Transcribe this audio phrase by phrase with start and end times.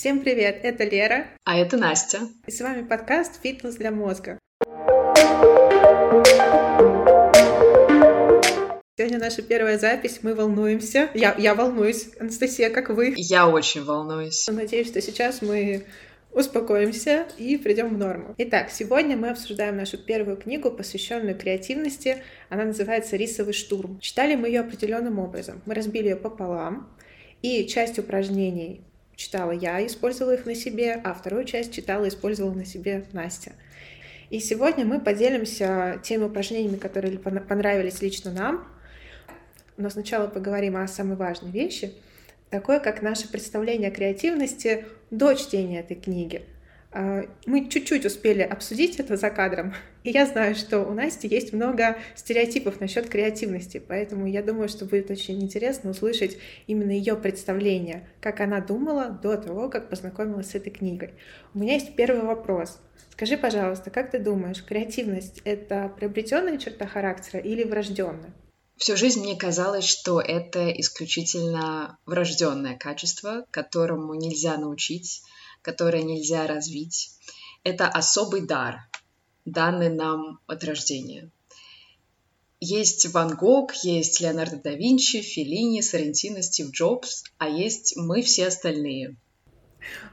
[0.00, 1.26] Всем привет, это Лера.
[1.44, 2.20] А это Настя.
[2.46, 4.38] И с вами подкаст «Фитнес для мозга».
[8.96, 11.10] Сегодня наша первая запись, мы волнуемся.
[11.12, 12.08] Я, я волнуюсь.
[12.18, 13.12] Анастасия, как вы?
[13.18, 14.48] Я очень волнуюсь.
[14.48, 15.84] Надеюсь, что сейчас мы
[16.32, 18.34] успокоимся и придем в норму.
[18.38, 22.22] Итак, сегодня мы обсуждаем нашу первую книгу, посвященную креативности.
[22.48, 24.00] Она называется «Рисовый штурм».
[24.00, 25.60] Читали мы ее определенным образом.
[25.66, 26.88] Мы разбили ее пополам,
[27.42, 28.86] и часть упражнений
[29.20, 33.52] читала я, использовала их на себе, а вторую часть читала и использовала на себе Настя.
[34.30, 38.66] И сегодня мы поделимся теми упражнениями, которые понравились лично нам.
[39.76, 41.92] Но сначала поговорим о самой важной вещи,
[42.48, 46.42] такое как наше представление о креативности до чтения этой книги.
[46.92, 51.52] А, мы чуть-чуть успели обсудить это за кадром, и я знаю, что у Насти есть
[51.52, 58.08] много стереотипов насчет креативности, поэтому я думаю, что будет очень интересно услышать именно ее представление,
[58.20, 61.14] как она думала до того, как познакомилась с этой книгой.
[61.54, 62.80] У меня есть первый вопрос.
[63.12, 68.32] Скажи, пожалуйста, как ты думаешь, креативность— это приобретенная черта характера или врожденная?
[68.78, 75.22] Всю жизнь мне казалось, что это исключительно врожденное качество, которому нельзя научить,
[75.62, 77.10] которое нельзя развить.
[77.64, 78.88] Это особый дар,
[79.44, 81.30] данный нам от рождения.
[82.60, 88.48] Есть Ван Гог, есть Леонардо да Винчи, Феллини, Соррентино, Стив Джобс, а есть мы все
[88.48, 89.16] остальные.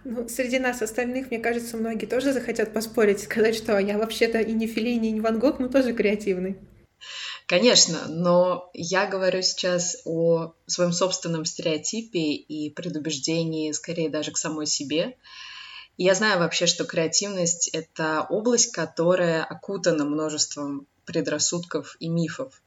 [0.05, 4.53] Ну, среди нас остальных, мне кажется, многие тоже захотят поспорить, сказать, что я вообще-то и
[4.53, 6.57] не Феллини, и не Ван Гог, но тоже креативный.
[7.47, 14.65] Конечно, но я говорю сейчас о своем собственном стереотипе и предубеждении, скорее даже к самой
[14.65, 15.17] себе.
[15.95, 22.61] Я знаю вообще, что креативность— это область, которая окутана множеством предрассудков и мифов.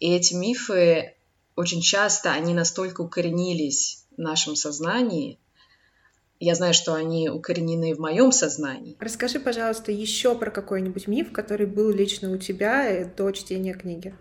[0.00, 1.14] И эти мифы
[1.54, 5.38] очень часто, они настолько укоренились в нашем сознании,
[6.40, 8.96] я знаю, что они укоренены в моем сознании.
[8.98, 14.14] Расскажи, пожалуйста, еще про какой-нибудь миф, который был лично у тебя до чтения книги.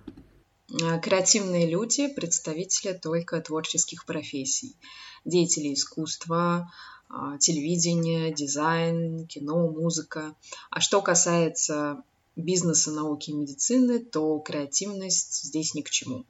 [0.83, 4.75] А, креативные люди— представители только творческих профессий.
[5.23, 6.71] Деятели искусства,
[7.09, 10.35] а, телевидения, дизайн, кино, музыка.
[10.69, 12.03] А что касается
[12.35, 16.25] бизнеса, науки и медицины, то креативность здесь ни к чему.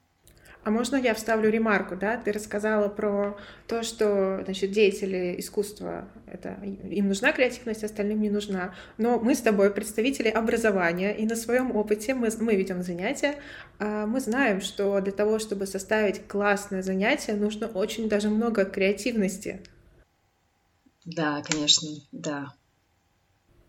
[0.63, 2.17] А можно я вставлю ремарку, да?
[2.17, 8.75] Ты рассказала про то, что, значит, деятели искусства, это, им нужна креативность, остальным не нужна.
[8.97, 13.35] Но мы с тобой представители образования, и на своем опыте мы, мы ведем занятия,
[13.79, 19.61] а мы знаем, что для того, чтобы составить классное занятие, нужно очень даже много креативности.
[21.05, 22.53] Да, конечно, да.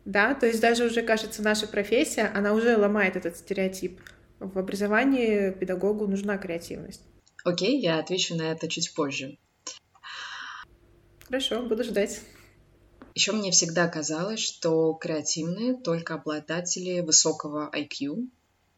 [0.04, 4.00] Да, то есть даже уже, кажется, наша профессия, она уже ломает этот стереотип
[4.40, 7.02] в образовании педагогу нужна креативность.
[7.44, 9.38] Окей, я отвечу на это чуть позже.
[11.26, 12.20] Хорошо, буду ждать.
[13.14, 18.28] Еще мне всегда казалось, что креативные только обладатели высокого IQ,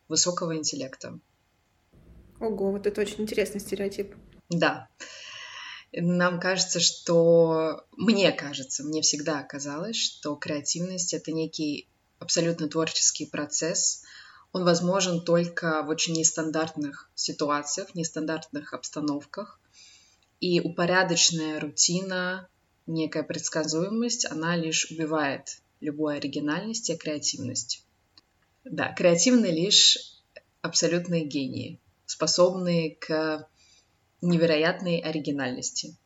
[0.08, 1.18] высокого интеллекта.
[2.40, 4.14] Ого, вот это очень интересный стереотип.
[4.48, 4.88] Да.
[5.92, 7.84] Нам кажется, что...
[7.92, 14.02] Мне кажется, мне всегда казалось, что креативность— это некий абсолютно творческий процесс,
[14.52, 19.58] он возможен только в очень нестандартных ситуациях, нестандартных обстановках.
[20.40, 22.48] И упорядоченная рутина,
[22.86, 27.84] некая предсказуемость, она лишь убивает любую оригинальность и креативность.
[28.64, 29.98] Да, креативны лишь
[30.60, 33.48] абсолютные гении, способные к
[34.20, 35.96] невероятной оригинальности.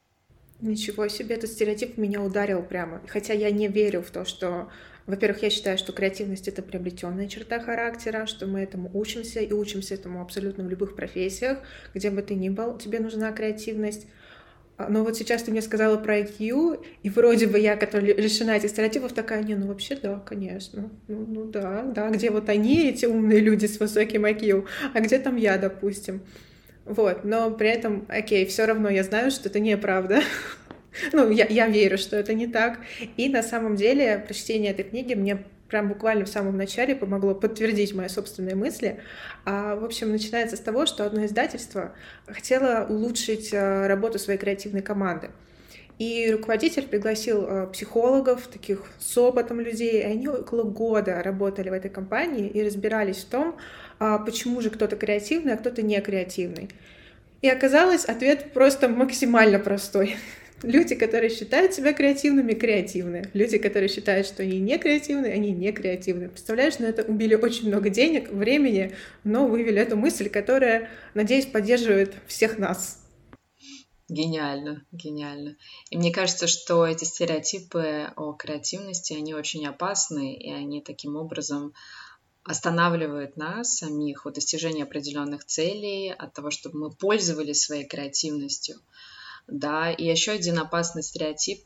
[0.61, 3.03] Ничего себе, этот стереотип меня ударил прямо.
[3.09, 4.71] Хотя я не верю в то, что
[5.07, 9.95] во-первых, я считаю, что креативность— это приобретенная черта характера, что мы этому учимся и учимся
[9.95, 11.59] этому абсолютно в любых профессиях,
[11.95, 14.07] где бы ты ни был, тебе нужна креативность.
[14.79, 18.57] А, но вот сейчас ты мне сказала про IQ, и вроде бы я, которая лишена
[18.57, 20.91] этих стереотипов, такая, не, ну вообще да, конечно.
[21.07, 25.19] Ну, ну да, да, где вот они, эти умные люди с высоким IQ, а где
[25.21, 26.21] там я, допустим.
[26.85, 30.21] Вот, но при этом, окей, все равно я знаю, что это неправда.
[31.13, 32.79] Ну, я, я верю, что это не так.
[33.17, 37.95] И на самом деле прочтение этой книги мне прям буквально в самом начале помогло подтвердить
[37.95, 39.01] мои собственные мысли.
[39.45, 41.93] А, в общем, начинается с того, что одно издательство
[42.27, 45.31] хотело улучшить а, работу своей креативной команды.
[45.99, 51.73] И руководитель пригласил а, психологов, таких с опытом людей, и они около года работали в
[51.73, 53.57] этой компании и разбирались в том,
[53.99, 56.69] а, почему же кто-то креативный, а кто-то не креативный.
[57.41, 60.17] И оказалось, ответ просто максимально простой.
[60.63, 63.31] Люди, которые считают себя креативными, креативны.
[63.35, 66.31] Люди, которые считают, что они не креативны, они не креативны.
[66.31, 72.15] Представляешь, на это убили очень много денег, времени, но вывели эту мысль, которая, надеюсь, поддерживает
[72.27, 73.03] всех нас.
[74.09, 75.57] Гениально, гениально.
[75.91, 81.75] И мне кажется, что эти стереотипы о креативности, они очень опасны, и они таким образом
[82.45, 88.77] останавливают нас самих от достижения определенных целей, от того, чтобы мы пользовались своей креативностью.
[89.47, 91.65] Да, и еще один опасный стереотип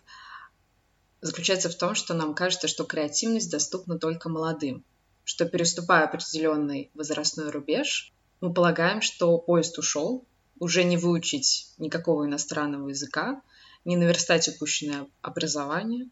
[1.20, 4.84] заключается в том, что нам кажется, что креативность доступна только молодым,
[5.24, 10.24] что переступая определенный возрастной рубеж, мы полагаем, что поезд ушел,
[10.58, 13.42] уже не выучить никакого иностранного языка,
[13.84, 16.08] не наверстать упущенное образование,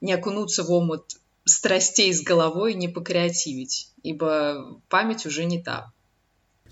[0.00, 5.92] не окунуться в омут страстей с головой, не покреативить, ибо память уже не та.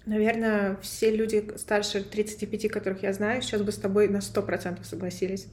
[0.06, 5.46] Наверное, все люди старше 35, которых я знаю, сейчас бы с тобой на 100% согласились.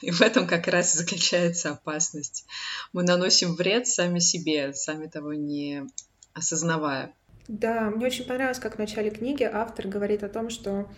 [0.00, 2.46] И в этом как раз и заключается опасность.
[2.92, 5.86] Мы наносим вред сами себе, сами того не
[6.32, 7.12] осознавая.
[7.48, 10.88] Да, мне очень понравилось, как в начале книги автор говорит о том, что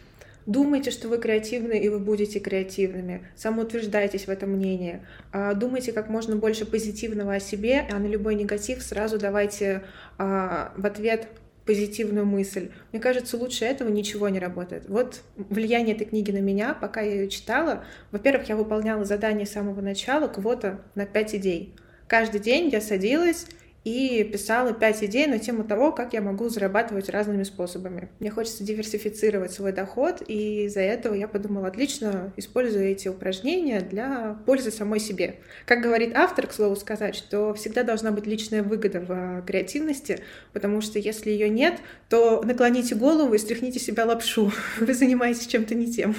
[0.47, 3.29] Думайте, что вы креативны, и вы будете креативными.
[3.37, 5.06] Самоутверждайтесь в этом мнении.
[5.33, 9.85] А, думайте как можно больше позитивного о себе, а на любой негатив сразу давайте
[10.19, 11.29] а, в ответ
[11.67, 12.71] позитивную мысль.
[12.93, 14.89] Мне кажется, лучше этого ничего не работает.
[14.89, 17.85] Вот влияние этой книги на меня, пока я ее читала.
[18.11, 21.75] Во-первых, я выполняла задание с самого начала, квота на 5 идей.
[22.07, 23.47] Каждый день я садилась
[23.85, 28.11] и писала пять идей на тему того, как я могу зарабатывать разными способами.
[28.19, 34.38] Мне хочется диверсифицировать свой доход, и из-за этого я подумала, отлично, использую эти упражнения для
[34.44, 35.37] пользы самой себе.
[35.65, 40.21] Как говорит автор, к слову сказать, что всегда должна быть личная выгода в креативности,
[40.53, 41.79] потому что если ее нет,
[42.11, 44.53] то наклоните голову и стряхните себя лапшу.
[44.81, 46.15] Вы занимаетесь чем-то не тем.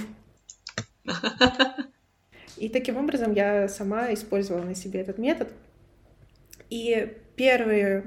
[2.57, 5.49] И таким образом я сама использовала на себе этот метод.
[6.69, 8.03] И первая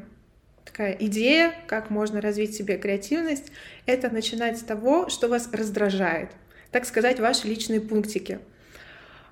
[0.65, 3.51] такая идея, как можно развить себе креативность,
[3.85, 6.31] это начинать с того, что вас раздражает.
[6.71, 8.39] Так сказать, ваши личные пунктики.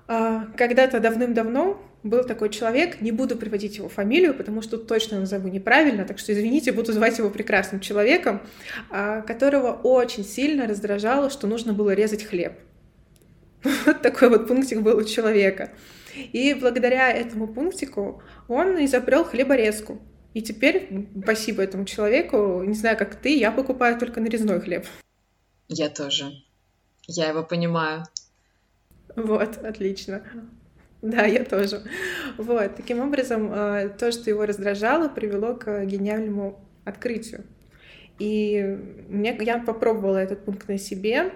[0.09, 5.47] А, когда-то давным-давно был такой человек, не буду приводить его фамилию, потому что точно назову
[5.47, 8.41] неправильно, так что извините, буду звать его прекрасным человеком,
[8.89, 12.51] а, которого очень сильно раздражало, что нужно было резать хлеб.
[13.85, 15.71] Вот такой вот пунктик был у человека.
[16.15, 19.99] И благодаря этому пунктику он изобрел хлеборезку.
[20.33, 24.85] И теперь, спасибо этому человеку, не знаю, как ты, я покупаю только нарезной хлеб.
[25.67, 26.31] Я тоже.
[27.07, 28.03] Я его понимаю.
[29.15, 30.23] Вот, отлично.
[31.01, 31.83] Да, я тоже.
[32.37, 37.43] Вот, таким образом, э, то, что его раздражало, привело к гениальному открытию.
[38.19, 38.79] И
[39.09, 41.33] мне, я попробовала этот пункт на себе,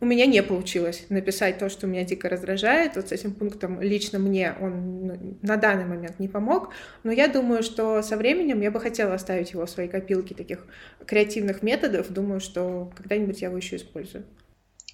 [0.00, 2.96] у меня не получилось написать то, что меня дико раздражает.
[2.96, 6.70] Вот с этим пунктом лично мне он ну, на данный момент не помог.
[7.02, 10.66] Но я думаю, что со временем я бы хотела оставить его в своей копилке таких
[11.06, 12.10] креативных методов.
[12.10, 14.24] Думаю, что когда-нибудь я его еще использую.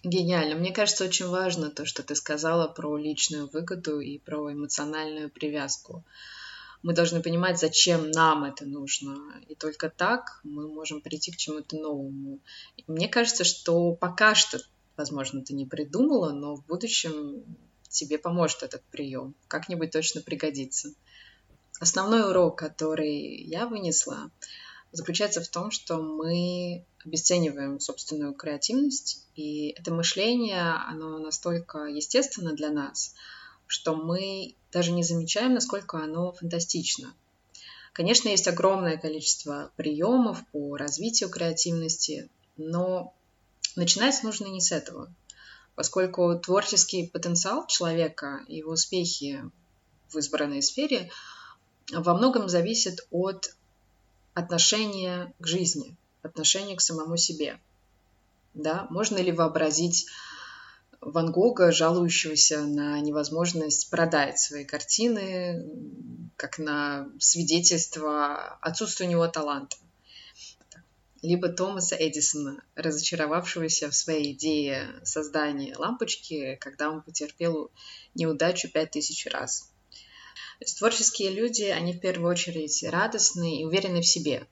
[0.03, 0.57] Гениально.
[0.57, 6.05] Мне кажется, очень важно то, что ты сказала про личную выгоду и про эмоциональную привязку.
[6.83, 9.17] Мы должны понимать, зачем нам это нужно.
[9.49, 12.41] И только так мы можем прийти к чему-то новому.
[12.77, 14.59] И мне кажется, что пока что
[14.97, 17.45] возможно, ты не придумала, но в будущем
[17.89, 19.35] тебе поможет этот прием.
[19.49, 20.93] Как-нибудь точно пригодится.
[21.81, 24.31] Основной урок, который я вынесла,
[24.93, 32.71] заключается в том, что мы обесцениваем собственную креативность, и это мышление, оно настолько естественно для
[32.71, 33.15] нас,
[33.67, 37.15] что мы даже не замечаем, насколько оно фантастично.
[37.93, 43.15] Конечно, есть огромное количество приемов по развитию креативности, но
[43.75, 45.13] Начинать нужно не с этого,
[45.75, 49.43] поскольку творческий потенциал человека и его успехи
[50.09, 51.11] в избранной сфере
[51.93, 53.55] во многом зависят от
[54.35, 57.61] отношения к жизни, отношения к самому себе.
[58.55, 58.87] Да?
[58.91, 60.07] Можно ли вообразить
[61.01, 65.65] Ван Гога, жалующегося на невозможность продать свои картины,
[66.37, 69.77] как на свидетельство отсутствия у него таланта?
[71.23, 77.71] Либо Томаса Эдисона, разочаровавшегося в своей идее создания лампочки, когда он потерпел
[78.15, 79.71] неудачу пять тысяч раз.
[80.59, 84.47] То есть творческие люди, они в первую очередь радостны и уверены в себе.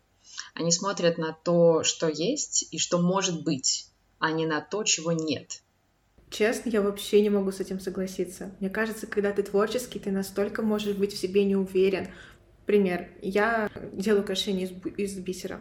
[0.55, 3.87] Они смотрят на то, что есть и что может быть,
[4.19, 5.63] а не на то, чего нет.
[6.31, 8.55] Честно, я вообще не могу с этим согласиться.
[8.59, 12.09] Мне кажется, когда ты творческий, ты настолько можешь быть в себе не уверен.
[12.67, 13.09] Пример.
[13.23, 15.61] Я делаю украшения из, из бисера.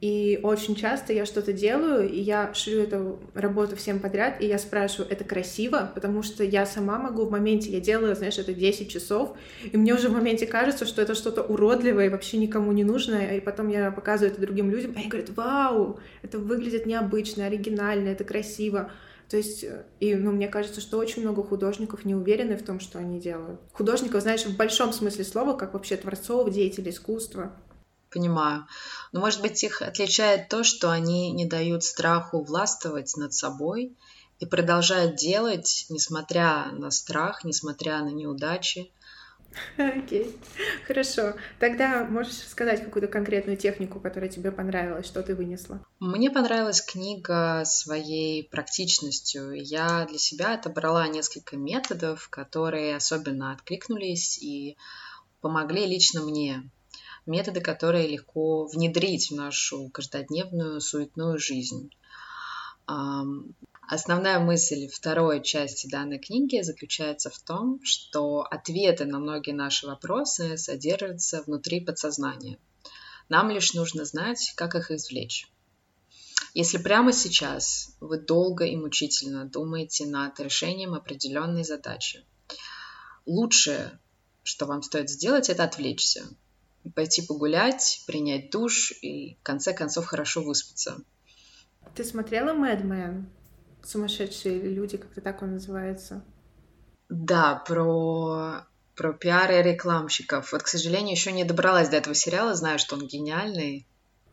[0.00, 4.58] И очень часто я что-то делаю, и я шлю эту работу всем подряд, и я
[4.58, 5.92] спрашиваю, это красиво?
[5.94, 9.36] Потому что я сама могу в моменте, я делаю, знаешь, это 10 часов,
[9.70, 13.36] и мне уже в моменте кажется, что это что-то уродливое и вообще никому не нужное,
[13.36, 18.08] и потом я показываю это другим людям, и они говорят, вау, это выглядит необычно, оригинально,
[18.08, 18.90] это красиво.
[19.28, 19.64] То есть,
[20.00, 23.60] и, ну, мне кажется, что очень много художников не уверены в том, что они делают.
[23.72, 27.52] Художников, знаешь, в большом смысле слова, как вообще творцов, деятелей искусства.
[28.10, 28.66] Понимаю.
[29.12, 33.96] Но, может быть, их отличает то, что они не дают страху властвовать над собой
[34.40, 38.90] и продолжают делать, несмотря на страх, несмотря на неудачи,
[39.76, 40.38] Окей,
[40.86, 41.34] хорошо.
[41.58, 45.84] Тогда можешь сказать какую-то конкретную технику, которая тебе понравилась, что ты вынесла?
[45.98, 49.52] Мне понравилась книга своей практичностью.
[49.52, 54.76] Я для себя отобрала несколько методов, которые особенно откликнулись и
[55.40, 56.70] помогли лично мне.
[57.30, 61.94] Методы, которые легко внедрить в нашу каждодневную суетную жизнь.
[63.88, 70.58] Основная мысль второй части данной книги заключается в том, что ответы на многие наши вопросы
[70.58, 72.58] содержатся внутри подсознания.
[73.28, 75.46] Нам лишь нужно знать, как их извлечь.
[76.52, 82.24] Если прямо сейчас вы долго и мучительно думаете над решением определенной задачи,
[83.24, 84.00] лучшее,
[84.42, 86.24] что вам стоит сделать, это отвлечься,
[86.94, 91.02] пойти погулять, принять душ и, в конце концов, хорошо выспаться.
[91.94, 93.28] Ты смотрела «Мэдмен»?
[93.82, 96.22] сумасшедшие люди, как-то так он называется.
[97.08, 100.52] Да, про про пиар и рекламщиков.
[100.52, 103.86] Вот, к сожалению, еще не добралась до этого сериала, знаю, что он гениальный.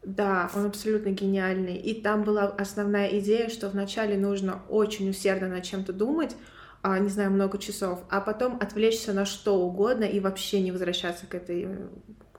[0.03, 1.77] Да, он абсолютно гениальный.
[1.77, 6.35] И там была основная идея, что вначале нужно очень усердно над чем-то думать,
[6.81, 11.25] а, не знаю, много часов, а потом отвлечься на что угодно и вообще не возвращаться
[11.27, 11.67] к этой,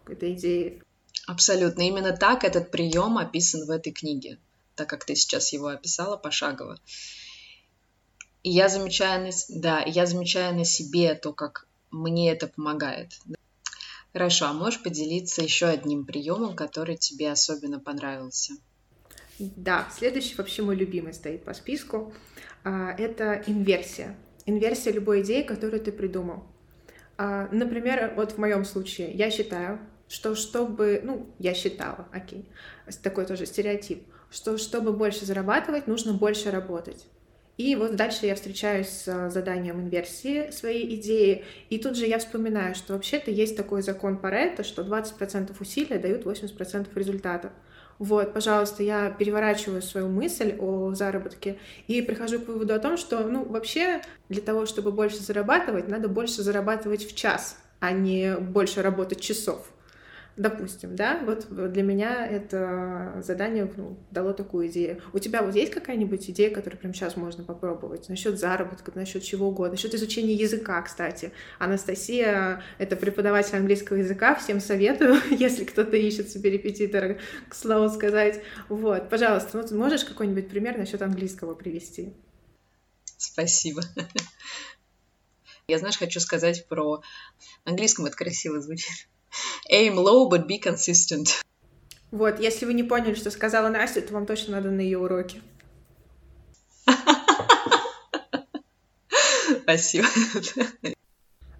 [0.09, 0.83] к этой идее.
[1.27, 1.83] Абсолютно.
[1.83, 4.39] Именно так этот прием описан в этой книге
[4.79, 6.79] так как ты сейчас его описала пошагово.
[8.45, 13.13] И я замечаю на, да, я замечаю на себе то, как мне это помогает.
[14.13, 18.55] Хорошо, а можешь поделиться еще одним приемом, который тебе особенно понравился?
[19.39, 22.13] Да, следующий вообще мой любимый стоит по списку.
[22.65, 24.17] А, это инверсия.
[24.47, 26.45] Инверсия любой идеи, которую ты придумал.
[27.17, 32.49] А, например, вот в моем случае я считаю, что чтобы, ну, я считала, окей,
[33.03, 37.07] такой тоже стереотип, что чтобы больше зарабатывать, нужно больше работать.
[37.59, 42.77] И вот дальше я встречаюсь с заданием инверсии своей идеи, и тут же я вспоминаю,
[42.77, 47.51] что вообще-то есть такой закон Паретта, что 20% усилия дают 80% результата.
[47.99, 53.27] Вот, пожалуйста, я переворачиваю свою мысль о заработке и прихожу к выводу о том, что,
[53.27, 58.83] ну, вообще для того, чтобы больше зарабатывать, надо больше зарабатывать в час, а не больше
[58.83, 59.69] работать часов.
[60.39, 65.03] Допустим, да, вот для меня это задание ну, дало такую идею.
[65.13, 68.09] У тебя вот есть какая-нибудь идея, которую прямо сейчас можно попробовать?
[68.09, 71.33] Насчет заработка, насчет чего угодно, насчет изучения языка, кстати.
[71.59, 77.19] Анастасия— это преподаватель английского языка, всем советую, если кто-то ищет себе репетитора,
[77.49, 78.41] к слову сказать.
[78.69, 82.13] Вот, пожалуйста, ну ты можешь какой-нибудь пример насчет английского привести?
[83.17, 83.83] Спасибо.
[85.67, 87.03] Я, знаешь, хочу сказать про...
[87.65, 89.09] английском это красиво звучит
[89.71, 91.43] Aim low, but be consistent.
[92.11, 95.43] Вот, если вы не поняли, что сказала Настя, то вам точно надо на ее уроки.
[99.63, 100.07] Спасибо.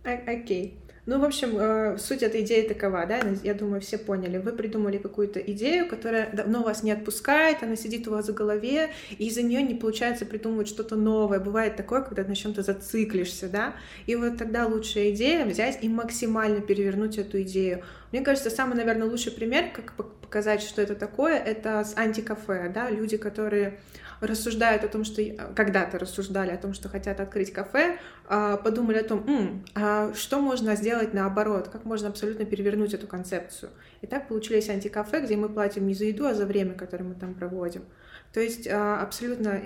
[0.05, 0.79] Окей.
[1.09, 4.37] Ну, в общем, э, суть этой идеи такова, да, я думаю, все поняли.
[4.37, 8.91] Вы придумали какую-то идею, которая давно вас не отпускает, она сидит у вас в голове,
[9.17, 11.41] и из-за нее не получается придумывать что-то новое.
[11.41, 13.75] Бывает такое, когда ты на чем-то зациклишься, да,
[14.05, 17.83] и вот тогда лучшая идея взять и максимально перевернуть эту идею.
[18.13, 22.91] Мне кажется, самый, наверное, лучший пример, как показать, что это такое, это с антикафе, да,
[22.91, 23.81] люди, которые
[24.21, 25.23] рассуждают о том, что
[25.55, 30.41] когда-то рассуждали о том, что хотят открыть кафе, а, подумали о том, М, а что
[30.41, 33.71] можно сделать наоборот, как можно абсолютно перевернуть эту концепцию.
[34.01, 37.15] И так получились антикафе, где мы платим не за еду, а за время, которое мы
[37.15, 37.85] там проводим.
[38.33, 39.63] То есть а, абсолютно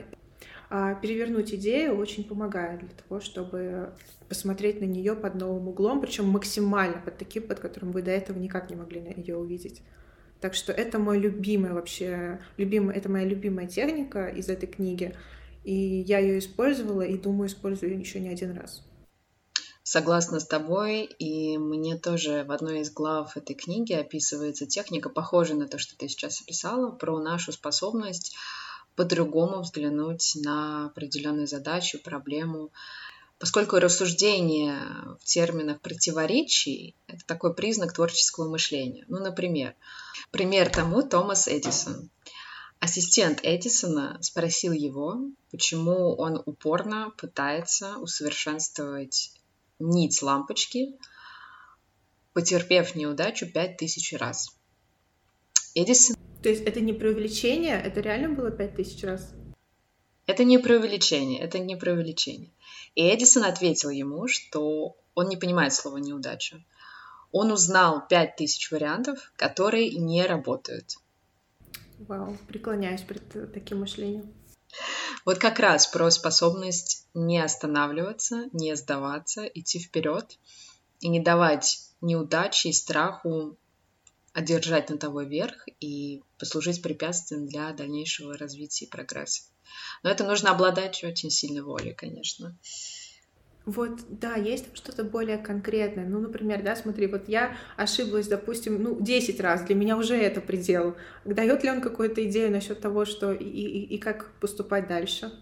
[1.03, 3.95] перевернуть идею очень помогает для того, чтобы
[4.29, 8.39] посмотреть на нее под новым углом, причем максимально под таким, под которым вы до этого
[8.39, 9.83] никак не могли ее увидеть.
[10.41, 15.15] Так что это мой любимый вообще, любимый, это моя любимая техника из этой книги.
[15.63, 18.83] И я ее использовала и думаю, использую еще не один раз.
[19.85, 25.59] Согласна с тобой, и мне тоже в одной из глав этой книги описывается техника, похожая
[25.59, 28.35] на то, что ты сейчас описала, про нашу способность
[28.97, 32.71] по-другому взглянуть на определенную задачу, проблему.
[33.39, 34.79] Поскольку рассуждение
[35.21, 39.05] в терминах противоречий— это такой признак творческого мышления.
[39.09, 39.75] Ну, например,
[40.31, 42.11] пример тому Томас Эдисон.
[42.79, 45.17] Ассистент Эдисона спросил его,
[45.51, 49.33] почему он упорно пытается усовершенствовать
[49.79, 50.97] нить лампочки,
[52.33, 54.57] потерпев неудачу пять тысяч раз.
[55.75, 56.17] Эдисон...
[56.43, 59.33] То есть это не преувеличение, это реально было пять тысяч раз?
[60.27, 62.51] Это не преувеличение, это не преувеличение.
[62.95, 66.63] И Эдисон ответил ему, что он не понимает слова неудача.
[67.31, 70.97] Он узнал 5000 вариантов, которые не работают.
[72.01, 74.33] Вау, преклоняюсь перед таким мышлением.
[75.25, 80.39] Вот как раз про способность не останавливаться, не сдаваться, идти вперед
[81.01, 83.57] и не давать неудачи и страху
[84.33, 89.45] одержать на того верх и послужить препятствием для дальнейшего развития и прогресса.
[90.03, 92.59] Но это нужно обладать очень сильной волей, конечно.
[93.65, 96.07] Вот, да, есть там что-то более конкретное.
[96.07, 100.41] Ну, например, да, смотри, вот я ошиблась, допустим, ну, 10 раз, для меня уже это
[100.41, 100.97] предел.
[101.25, 105.33] Дает ли он какую-то идею насчет того, что и, и, и как поступать дальше?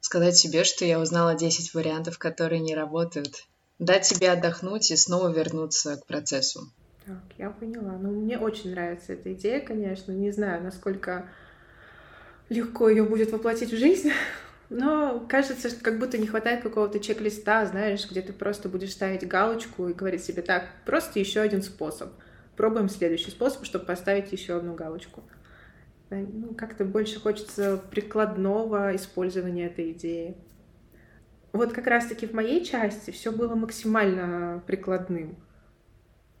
[0.00, 3.46] Сказать себе, что я узнала 10 вариантов, которые не работают.
[3.78, 6.70] Дать себе отдохнуть и снова вернуться к процессу.
[7.04, 7.98] Так, я поняла.
[7.98, 10.12] Ну, мне очень нравится эта идея, конечно.
[10.12, 11.28] Не знаю, насколько
[12.48, 14.10] легко ее будет воплотить в жизнь,
[14.70, 19.26] но кажется, что как будто не хватает какого-то чек-листа, знаешь, где ты просто будешь ставить
[19.26, 22.12] галочку и говорить себе так, просто еще один способ.
[22.56, 25.24] Пробуем следующий способ, чтобы поставить еще одну галочку.
[26.10, 30.36] Ну, как-то больше хочется прикладного использования этой идеи.
[31.52, 35.36] Вот как раз-таки в моей части все было максимально прикладным,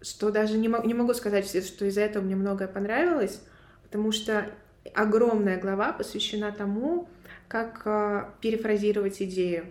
[0.02, 3.40] что даже не, не могу сказать, что из-за этого мне многое понравилось,
[3.82, 4.46] потому что
[4.94, 7.08] огромная глава посвящена тому,
[7.48, 9.66] как а, перефразировать идею.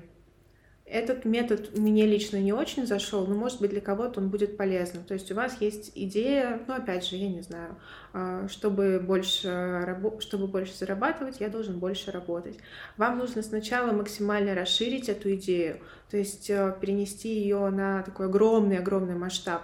[0.85, 5.05] Этот метод мне лично не очень зашел, но, может быть, для кого-то он будет полезным.
[5.05, 7.77] То есть у вас есть идея, ну, опять же, я не знаю,
[8.13, 12.57] а, чтобы больше, чтобы больше зарабатывать, я должен больше работать.
[12.97, 19.15] Вам нужно сначала максимально расширить эту идею, то есть а, перенести ее на такой огромный-огромный
[19.15, 19.63] масштаб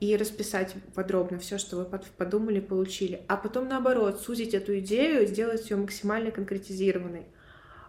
[0.00, 1.84] и расписать подробно все, что вы
[2.16, 3.22] подумали, получили.
[3.28, 7.26] А потом, наоборот, сузить эту идею, сделать ее максимально конкретизированной.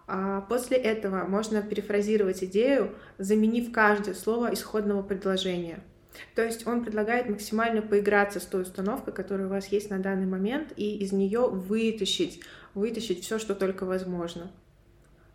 [0.06, 5.84] А после этого можно перефразировать идею, заменив каждое слово исходного предложения.
[6.34, 10.26] То есть он предлагает максимально поиграться с той установкой, которая у вас есть на данный
[10.26, 12.40] момент, и из нее вытащить,
[12.74, 14.50] вытащить все, что только возможно.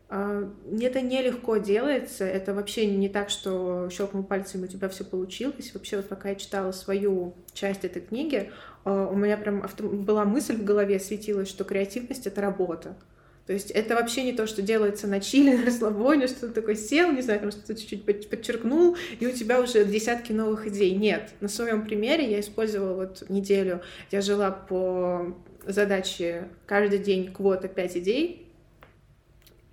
[0.08, 5.74] А, это нелегко делается, это вообще не так, что щелкнул пальцем, у тебя все получилось.
[5.74, 8.52] Вообще, вот пока я читала свою часть этой книги,
[8.84, 12.96] а, у меня прям была мысль в голове, светилась, что креативность— это работа.
[13.48, 16.76] То есть это вообще не то, что делается на чили, на расслабоне, что ты такой
[16.76, 20.96] сел, не знаю, там что-то чуть-чуть подчеркнул, и у тебя уже десятки новых идей.
[20.96, 21.34] Нет.
[21.40, 27.98] На своем примере я использовала вот неделю, я жила по задаче каждый день квота 5
[27.98, 28.45] идей,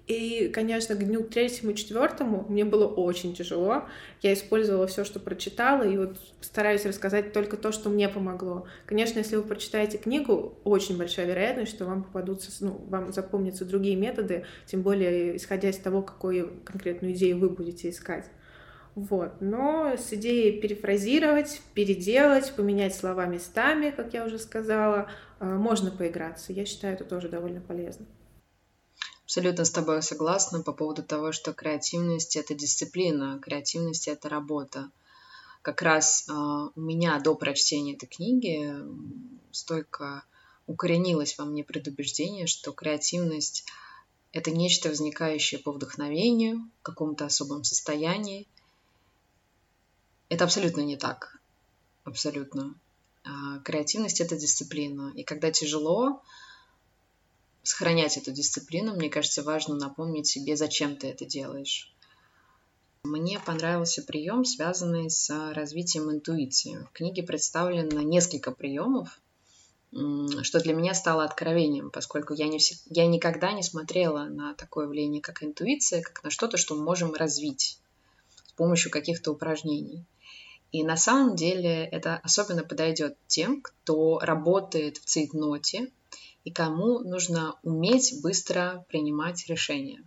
[0.06, 3.84] и, конечно, к дню третьему, четвертому мне было очень тяжело.
[4.20, 8.66] Я использовала все, что прочитала, и вот стараюсь рассказать только то, что мне помогло.
[8.84, 13.94] Конечно, если вы прочитаете книгу, очень большая вероятность, что вам попадутся, ну, вам запомнятся другие
[13.94, 18.26] методы, тем более исходя из того, какую конкретную идею вы будете искать.
[18.96, 19.40] Вот.
[19.40, 25.08] Но с идеей перефразировать, переделать, поменять слова местами, как я уже сказала,
[25.40, 26.52] э, можно поиграться.
[26.52, 28.04] Я считаю, это тоже довольно полезно.
[29.32, 34.90] Абсолютно с тобой согласна по поводу того, что креативность— это дисциплина, креативность— это работа.
[35.62, 38.76] Как раз э, у меня до прочтения этой книги
[39.50, 40.22] столько
[40.66, 43.64] укоренилось во мне предубеждение, что креативность—
[44.32, 48.46] это нечто, возникающее по вдохновению, каком-то особом состоянии.
[50.28, 51.40] Это абсолютно не так.
[52.04, 52.74] Абсолютно.
[53.24, 55.10] А креативность— это дисциплина.
[55.16, 56.20] И когда тяжело,
[57.62, 61.92] сохранять эту дисциплину, мне кажется, важно напомнить себе, зачем ты это делаешь.
[63.04, 66.86] Мне понравился прием, связанный с развитием интуиции.
[66.88, 69.20] В книге представлено несколько приемов,
[69.90, 72.78] что для меня стало откровением, поскольку я, не всег...
[72.86, 77.12] я никогда не смотрела на такое явление, как интуиция, как на что-то, что мы можем
[77.12, 77.78] развить
[78.46, 80.06] с помощью каких-то упражнений.
[80.70, 85.90] И на самом деле это особенно подойдет тем, кто работает в цейтноте,
[86.44, 90.04] и кому нужно уметь быстро принимать решения.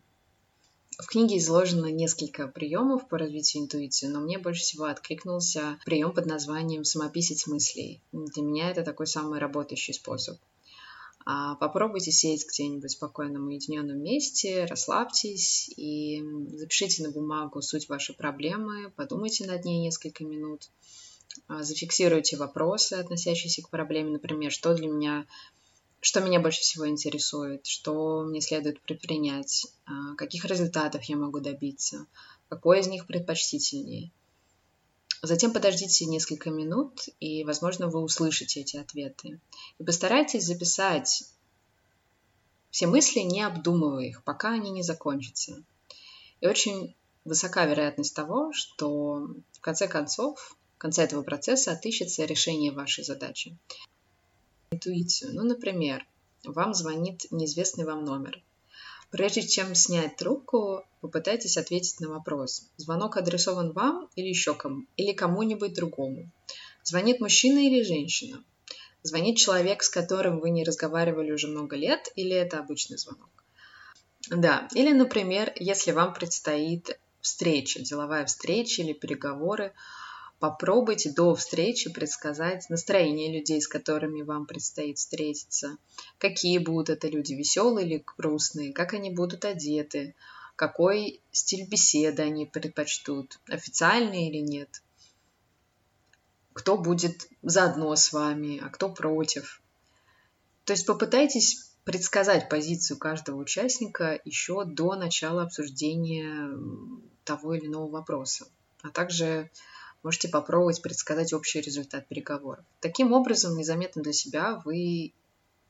[0.98, 6.26] В книге изложено несколько приемов по развитию интуиции, но мне больше всего откликнулся прием под
[6.26, 8.02] названием «самописец мыслей».
[8.14, 10.38] Для меня это такой самый работающий способ.
[11.26, 18.16] А попробуйте сесть где-нибудь в спокойном уединенном месте, расслабьтесь и запишите на бумагу суть вашей
[18.16, 20.70] проблемы, подумайте над ней несколько минут,
[21.48, 25.26] а, зафиксируйте вопросы, относящиеся к проблеме, например, что для меня
[26.06, 32.06] что меня больше всего интересует, что мне следует предпринять, а, каких результатов я могу добиться,
[32.48, 34.12] какой из них предпочтительнее.
[35.24, 39.42] Затем подождите несколько минут, и, возможно, вы услышите эти ответы.
[39.80, 41.24] И постарайтесь записать
[42.70, 45.64] все мысли, не обдумывая их, пока они не закончатся.
[46.40, 52.72] И очень высока вероятность того, что в конце концов, в конце этого процесса отыщется решение
[52.72, 53.58] вашей задачи.
[54.76, 55.34] Интуицию.
[55.34, 56.06] Ну, например,
[56.44, 58.44] вам звонит неизвестный вам номер.
[59.10, 62.70] Прежде чем снять трубку, попытайтесь ответить на вопрос.
[62.76, 66.30] Звонок адресован вам или еще кому, или кому-нибудь другому.
[66.84, 68.44] Звонит мужчина или женщина?
[69.02, 73.30] Звонит человек, с которым вы не разговаривали уже много лет, или это обычный звонок?
[74.30, 79.74] Да, или, например, если вам предстоит встреча, деловая встреча или переговоры,
[80.40, 85.78] попробуйте до встречи предсказать настроение людей, с которыми вам предстоит встретиться.
[86.18, 90.16] Какие будут это люди, веселые или грустные, как они будут одеты,
[90.56, 94.82] какой стиль беседы они предпочтут, официальный или нет
[96.56, 99.62] кто будет заодно с вами, а кто против.
[100.64, 106.50] То есть попытайтесь предсказать позицию каждого участника еще до начала обсуждения
[107.26, 108.48] того или иного вопроса.
[108.82, 109.52] А также
[110.06, 112.64] можете попробовать предсказать общий результат переговоров.
[112.80, 115.14] Таким образом, незаметно для себя вы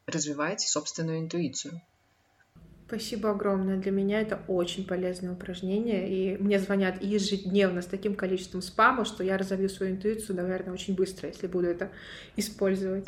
[0.08, 1.82] развиваете собственную интуицию.
[2.86, 3.78] Спасибо огромное.
[3.78, 6.10] Для меня это очень полезное упражнение.
[6.10, 10.95] И мне звонят ежедневно с таким количеством спама, что я разовью свою интуицию, наверное, очень
[10.95, 11.93] быстро, если буду это
[12.36, 13.06] использовать.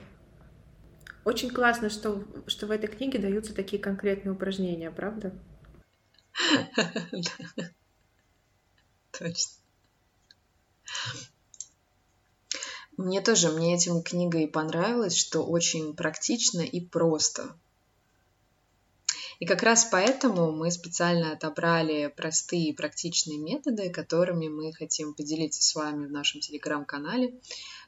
[1.25, 5.33] Очень классно, что, что в этой книге даются такие конкретные упражнения, правда?
[9.11, 9.56] Точно.
[12.97, 17.56] Мне тоже, мне этим книгой понравилось, что очень практично и просто.
[19.39, 25.62] И как раз поэтому мы специально отобрали простые и практичные методы, которыми мы хотим поделиться
[25.62, 27.36] с вами в нашем телеграм-канале,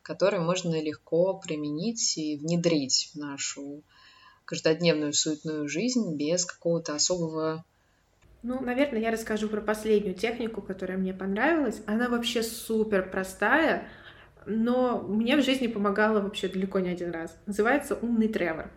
[0.03, 3.83] которые можно легко применить и внедрить в нашу
[4.45, 7.65] каждодневную суетную жизнь без какого-то особого
[8.41, 11.81] ну, наверное, я расскажу про последнюю технику, которая мне понравилась.
[11.85, 13.87] Она вообще супер простая,
[14.45, 17.37] но мне в жизни помогала вообще далеко не один раз.
[17.45, 18.69] Называется «Умный Тревор».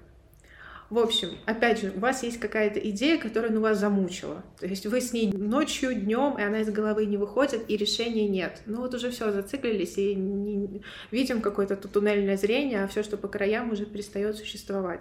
[0.91, 4.45] В общем, опять же, у вас есть какая-то идея, которая ну, вас замучила.
[4.61, 8.29] То есть вы с ней ночью, днем, и она из головы не выходит, и решения
[8.29, 8.61] нет.
[8.67, 10.83] Ну вот уже все, зациклились, и не...
[11.11, 15.01] видим какое-то туннельное зрение, а все, что по краям, уже перестает существовать.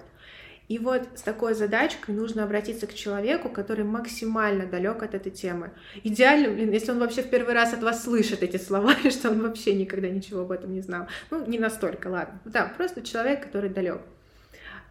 [0.68, 5.72] И вот с такой задачкой нужно обратиться к человеку, который максимально далек от этой темы.
[6.04, 9.32] Идеально, блин, если он вообще в первый раз от вас слышит эти слова, и что
[9.32, 11.08] он вообще никогда ничего об этом не знал.
[11.30, 12.40] Ну, не настолько, ладно.
[12.46, 14.02] Да, просто человек, который далек.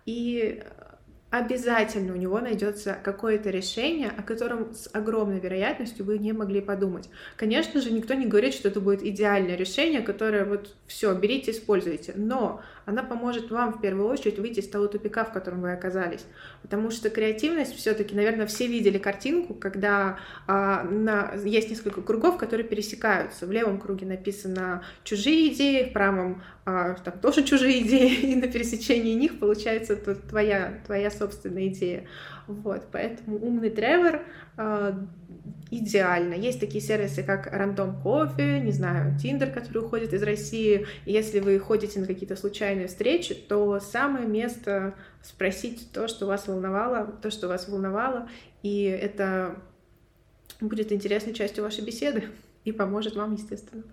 [0.04, 0.62] И
[1.30, 7.08] обязательно у него найдется какое-то решение, о котором с огромной вероятностью вы не могли подумать.
[7.36, 12.12] Конечно же, никто не говорит, что это будет идеальное решение, которое вот все, берите, используйте.
[12.16, 16.26] Но она поможет вам в первую очередь выйти из того тупика, в котором вы оказались.
[16.62, 22.66] Потому что креативность все-таки, наверное, все видели картинку, когда а, на, есть несколько кругов, которые
[22.66, 23.46] пересекаются.
[23.46, 28.48] В левом круге написано чужие идеи, в правом а, там тоже чужие идеи, и на
[28.48, 32.06] пересечении них получается твоя, твоя собственная идея.
[32.46, 34.22] Вот, поэтому умный Тревор
[34.56, 34.92] э,
[35.70, 36.34] идеально.
[36.34, 40.86] Есть такие сервисы, как Random Coffee, не знаю, Tinder, который уходит из России.
[41.06, 47.06] Если вы ходите на какие-то случайные встречи, то самое место спросить то, что вас волновало,
[47.22, 48.28] то, что вас волновало,
[48.62, 49.56] и это
[50.60, 52.24] будет интересной частью вашей беседы
[52.64, 53.84] и поможет вам, естественно.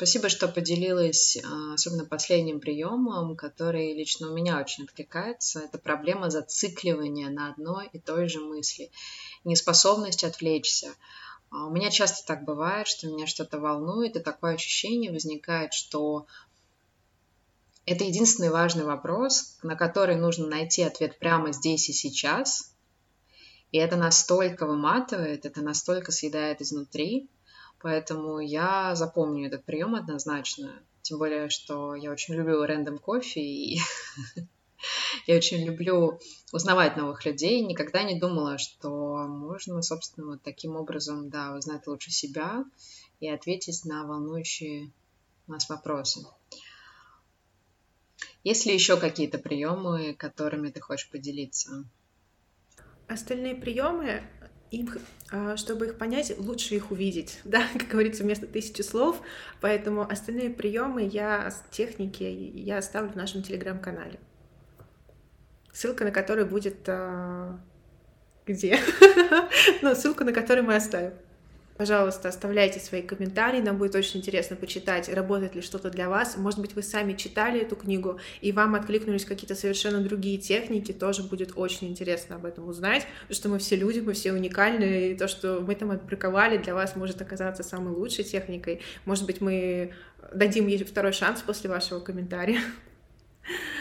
[0.00, 5.60] Спасибо, что поделилась а, особенно последним приемом, который лично у меня очень откликается.
[5.60, 8.90] Это проблема зацикливания на одной и той же мысли,
[9.44, 10.94] неспособность отвлечься.
[11.50, 16.26] А, у меня часто так бывает, что меня что-то волнует, и такое ощущение возникает, что
[17.86, 22.72] это единственный важный вопрос, на который нужно найти ответ прямо здесь и сейчас.
[23.72, 27.28] И это настолько выматывает, это настолько съедает изнутри,
[27.80, 30.82] Поэтому я запомню этот прием однозначно.
[31.02, 33.80] Тем более, что я очень люблю рэндом кофе и
[35.26, 36.20] я очень люблю
[36.52, 37.64] узнавать новых людей.
[37.64, 42.64] Никогда не думала, что можно, собственно, вот таким образом, да, узнать лучше себя
[43.20, 44.92] и ответить на волнующие
[45.46, 46.20] нас вопросы.
[48.42, 51.84] Есть ли еще какие-то приемы, которыми ты хочешь поделиться?
[53.06, 54.22] Остальные приемы
[55.32, 59.20] а, чтобы их понять, лучше их увидеть, да, как говорится, вместо тысячи слов.
[59.60, 64.20] Поэтому остальные приемы я, техники я оставлю в нашем телеграм-канале.
[65.72, 66.88] Ссылка на который будет...
[66.88, 67.58] А...
[68.46, 68.78] Где?
[69.82, 71.12] ну, ссылку на который мы оставим.
[71.80, 76.36] Пожалуйста, оставляйте свои комментарии, нам будет очень интересно почитать, работает ли что-то для вас.
[76.36, 81.22] Может быть, вы сами читали эту книгу, и вам откликнулись какие-то совершенно другие техники, тоже
[81.22, 85.16] будет очень интересно об этом узнать, потому что мы все люди, мы все уникальны, и
[85.16, 88.82] то, что мы там отбраковали, для вас может оказаться самой лучшей техникой.
[89.06, 89.94] Может быть, мы
[90.34, 92.60] дадим ей второй шанс после вашего комментария.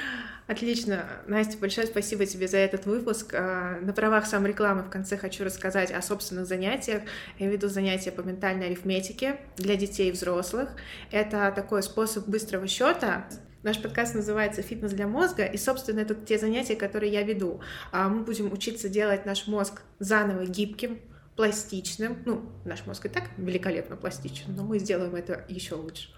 [0.49, 1.05] Отлично.
[1.27, 3.35] Настя, большое спасибо тебе за этот выпуск.
[3.35, 7.03] А, на правах саморекламы в конце хочу рассказать о собственных занятиях.
[7.37, 10.69] Я веду занятия по ментальной арифметике для детей и взрослых.
[11.11, 13.27] Это такой способ быстрого счета.
[13.61, 17.61] Наш подкаст называется «Фитнес для мозга», и, собственно, это те занятия, которые я веду.
[17.91, 20.99] А, мы будем учиться делать наш мозг заново гибким,
[21.39, 22.21] пластичным.
[22.25, 26.09] Ну, наш мозг и так великолепно пластичен, но мы сделаем это еще лучше.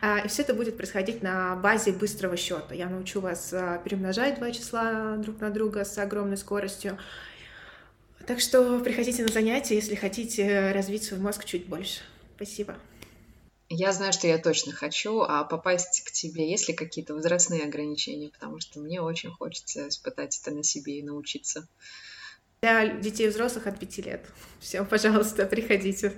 [0.00, 2.74] А, и все это будет происходить на базе быстрого счета.
[2.74, 6.98] Я научу вас а, перемножать два числа друг на друга с огромной скоростью.
[8.26, 12.00] Так что приходите на занятия, если хотите развить свой мозг чуть больше.
[12.34, 12.74] Спасибо.
[13.68, 18.28] Я знаю, что я точно хочу, а попасть к тебе есть ли какие-то возрастные ограничения?
[18.28, 21.68] Потому что мне очень хочется испытать это на себе и научиться.
[22.64, 24.24] Для детей и взрослых от пяти лет.
[24.58, 26.14] Все, пожалуйста, приходите.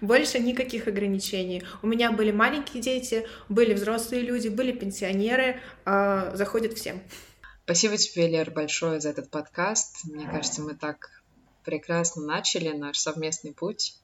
[0.00, 1.62] Больше никаких ограничений.
[1.80, 5.60] У меня были маленькие дети, были взрослые люди, были пенсионеры.
[5.84, 7.00] Э, заходит всем.
[7.62, 10.06] Спасибо тебе, Лер, большое за этот подкаст.
[10.06, 11.22] Мне кажется, мы так
[11.64, 13.94] прекрасно начали наш совместный путь.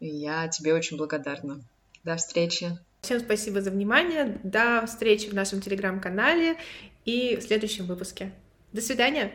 [0.00, 1.60] И я тебе очень благодарна.
[2.04, 2.78] До встречи.
[3.02, 4.40] Всем спасибо за внимание.
[4.42, 6.56] До встречи в нашем телеграм-канале
[7.04, 8.32] и в следующем выпуске.
[8.72, 9.34] До свидания.